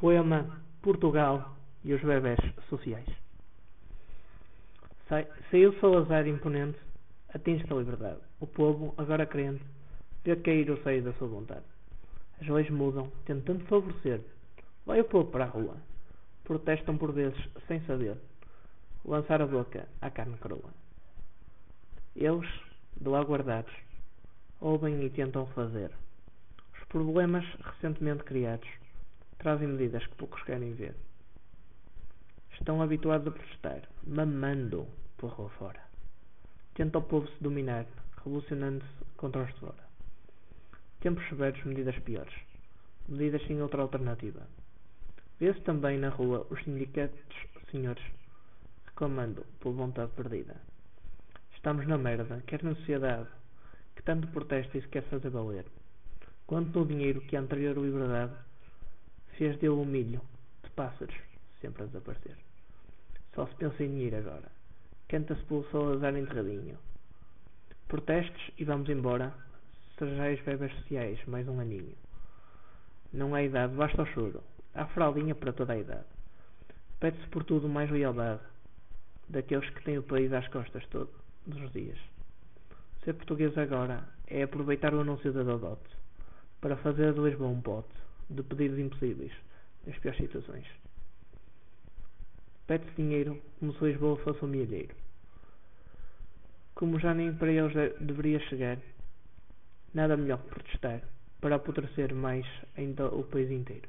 Poema 0.00 0.62
Portugal 0.80 1.54
e 1.84 1.92
os 1.92 2.00
bebés 2.00 2.38
sociais. 2.70 3.06
Sai, 5.06 5.28
saiu 5.50 5.78
Salazar 5.78 6.26
imponente, 6.26 6.78
atinge 7.34 7.66
a 7.68 7.74
liberdade. 7.74 8.18
O 8.40 8.46
povo, 8.46 8.94
agora 8.96 9.26
crente, 9.26 9.62
vê 10.24 10.36
cair 10.36 10.70
o 10.70 10.82
seio 10.82 11.02
da 11.02 11.12
sua 11.12 11.28
vontade. 11.28 11.66
As 12.40 12.48
leis 12.48 12.70
mudam, 12.70 13.12
tentando 13.26 13.62
favorecer. 13.66 14.22
Vai 14.86 15.02
o 15.02 15.04
povo 15.04 15.30
para 15.30 15.44
a 15.44 15.48
rua. 15.48 15.76
Protestam 16.44 16.96
por 16.96 17.12
vezes, 17.12 17.38
sem 17.68 17.84
saber, 17.84 18.16
lançar 19.04 19.42
a 19.42 19.46
boca 19.46 19.86
à 20.00 20.08
carne 20.08 20.38
crua. 20.38 20.70
Eles, 22.16 22.48
de 22.98 23.06
lá 23.06 23.20
guardados, 23.20 23.74
ouvem 24.62 25.04
e 25.04 25.10
tentam 25.10 25.44
fazer. 25.48 25.90
Os 26.72 26.84
problemas 26.84 27.44
recentemente 27.62 28.24
criados 28.24 28.80
trazem 29.40 29.68
medidas 29.68 30.06
que 30.06 30.14
poucos 30.16 30.42
querem 30.42 30.74
ver. 30.74 30.94
Estão 32.52 32.82
habituados 32.82 33.26
a 33.26 33.30
protestar, 33.30 33.88
mamando 34.06 34.86
por 35.16 35.30
rua 35.30 35.48
fora. 35.50 35.82
Tenta 36.74 36.98
o 36.98 37.02
povo 37.02 37.26
se 37.26 37.42
dominar, 37.42 37.86
revolucionando-se 38.22 39.04
contra 39.16 39.42
os 39.42 39.54
de 39.54 39.60
fora. 39.60 39.90
Tempos 41.00 41.26
severos, 41.28 41.64
medidas 41.64 41.98
piores. 42.00 42.34
Medidas 43.08 43.42
sem 43.46 43.62
outra 43.62 43.80
alternativa. 43.80 44.46
Vê-se 45.38 45.60
também 45.62 45.98
na 45.98 46.10
rua 46.10 46.46
os 46.50 46.62
sindicatos 46.62 47.18
senhores 47.70 48.04
reclamando 48.84 49.46
por 49.60 49.72
vontade 49.72 50.12
perdida. 50.12 50.56
Estamos 51.54 51.86
na 51.86 51.96
merda, 51.96 52.42
quer 52.46 52.62
na 52.62 52.74
sociedade, 52.74 53.28
que 53.96 54.02
tanto 54.02 54.28
protesta 54.28 54.76
e 54.76 54.82
se 54.82 54.88
quer 54.88 55.02
fazer 55.04 55.30
valer. 55.30 55.64
Quanto 56.46 56.78
no 56.78 56.86
dinheiro 56.86 57.22
que 57.22 57.36
a 57.36 57.40
anterior 57.40 57.78
liberdade 57.78 58.34
fez 59.40 59.56
dele 59.56 59.72
um 59.72 59.86
milho 59.86 60.20
de 60.62 60.70
pássaros, 60.72 61.16
sempre 61.62 61.84
a 61.84 61.86
desaparecer. 61.86 62.36
Só 63.34 63.46
se 63.46 63.54
pensa 63.54 63.82
em 63.82 63.88
dinheiro 63.88 64.18
agora. 64.18 64.52
Canta-se 65.08 65.42
pelo 65.44 65.64
Salazar 65.70 66.14
enterradinho. 66.14 66.76
Protestos 67.88 68.50
e 68.58 68.64
vamos 68.64 68.90
embora. 68.90 69.32
Serjais 69.98 70.38
bebés 70.42 70.70
sociais, 70.80 71.18
mais 71.26 71.48
um 71.48 71.58
aninho. 71.58 71.96
Não 73.14 73.34
há 73.34 73.42
idade, 73.42 73.74
basta 73.74 74.02
o 74.02 74.06
choro. 74.08 74.42
Há 74.74 74.84
fraldinha 74.88 75.34
para 75.34 75.54
toda 75.54 75.72
a 75.72 75.78
idade. 75.78 76.04
Pede-se 77.00 77.26
por 77.28 77.42
tudo 77.44 77.66
mais 77.66 77.90
lealdade 77.90 78.42
daqueles 79.26 79.70
que 79.70 79.82
têm 79.84 79.96
o 79.96 80.02
país 80.02 80.30
às 80.34 80.46
costas 80.48 80.86
todos 80.88 81.14
os 81.46 81.72
dias. 81.72 81.98
Ser 83.04 83.14
português 83.14 83.56
agora 83.56 84.04
é 84.26 84.42
aproveitar 84.42 84.92
o 84.92 85.00
anúncio 85.00 85.32
da 85.32 85.42
Dodote 85.42 85.96
para 86.60 86.76
fazer 86.76 87.14
de 87.14 87.20
Lisboa 87.20 87.48
um 87.48 87.62
pote 87.62 88.09
de 88.30 88.42
pedidos 88.42 88.78
impossíveis 88.78 89.32
nas 89.86 89.98
piores 89.98 90.20
situações. 90.20 90.66
Pede-se 92.66 92.94
dinheiro 92.94 93.40
como 93.58 93.74
se 93.74 93.84
Lisboa 93.84 94.16
fosse 94.18 94.44
um 94.44 94.48
milheiro. 94.48 94.94
Como 96.74 96.98
já 97.00 97.12
nem 97.12 97.34
para 97.34 97.50
eles 97.50 97.74
deveria 98.00 98.38
chegar, 98.48 98.78
nada 99.92 100.16
melhor 100.16 100.38
que 100.42 100.50
protestar 100.50 101.02
para 101.40 101.56
apodrecer 101.56 102.14
mais 102.14 102.46
ainda 102.76 103.08
o 103.08 103.24
país 103.24 103.50
inteiro. 103.50 103.88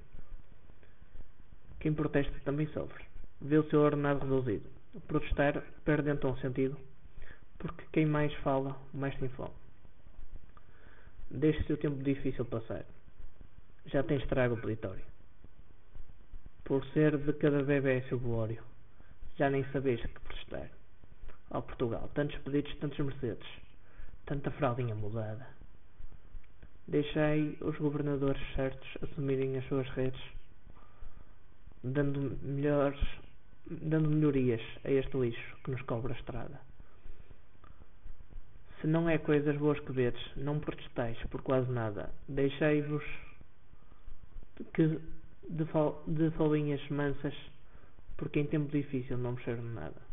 Quem 1.80 1.94
protesta 1.94 2.34
também 2.44 2.68
sofre. 2.68 3.04
Vê 3.40 3.58
o 3.58 3.70
seu 3.70 3.82
ordenado 3.82 4.20
reduzido. 4.26 4.68
Protestar 5.08 5.64
perde 5.86 6.10
então 6.10 6.36
sentido, 6.38 6.78
porque 7.58 7.86
quem 7.92 8.06
mais 8.06 8.34
fala, 8.36 8.78
mais 8.94 9.18
tem 9.18 9.30
fome. 9.30 9.54
Deixe 11.30 11.64
seu 11.64 11.78
tempo 11.78 12.04
difícil 12.04 12.46
passar 12.46 12.86
já 13.86 14.04
tem 14.04 14.18
estrago 14.18 14.58
peditório. 14.58 15.04
Por 16.64 16.86
ser 16.88 17.18
de 17.18 17.34
cada 17.34 17.64
bebê 17.64 18.02
seu 18.08 18.20
glório, 18.20 18.64
já 19.38 19.50
nem 19.50 19.64
sabeis 19.72 20.02
que 20.02 20.20
prestar. 20.22 20.70
Ó 21.50 21.58
oh, 21.60 21.62
Portugal, 21.62 22.10
tantos 22.14 22.38
pedidos, 22.40 22.74
tantos 22.78 23.00
mercedes, 23.00 23.48
tanta 24.26 24.52
fraldinha 24.52 24.96
mudada. 24.96 25.48
Deixai 26.88 27.58
os 27.62 27.78
governadores 27.78 28.42
certos 28.56 28.90
assumirem 29.02 29.58
as 29.58 29.68
suas 29.68 29.88
redes, 29.90 30.22
dando 31.84 32.38
melhores, 32.42 33.00
dando 33.70 34.10
melhorias 34.10 34.62
a 34.84 34.92
este 34.92 35.18
lixo 35.18 35.58
que 35.64 35.72
nos 35.72 35.82
cobra 35.84 36.14
a 36.14 36.18
estrada. 36.18 36.60
Se 38.80 38.88
não 38.88 39.08
é 39.08 39.18
coisas 39.18 39.56
boas 39.58 39.80
que 39.80 39.92
vedes, 39.92 40.22
não 40.36 40.60
protestais 40.60 41.18
por 41.30 41.42
quase 41.42 41.72
nada. 41.72 42.10
Deixai-vos 42.28 43.04
que 44.74 45.00
de, 45.50 45.66
de 46.08 46.32
folhinhas 46.32 46.82
mansas, 46.90 47.34
porque 48.18 48.40
em 48.40 48.46
tempo 48.46 48.72
difícil 48.72 49.18
não 49.18 49.34
me 49.34 49.44
serve 49.44 49.62
nada. 49.62 50.11